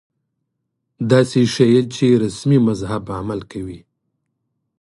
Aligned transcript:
داسې 1.11 1.39
ښييل 1.53 1.85
چې 1.95 2.07
رسمي 2.23 2.59
مذهب 2.67 3.03
عمل 3.19 3.39
کوي 3.51 3.79